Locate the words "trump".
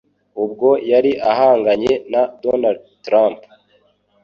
3.05-3.39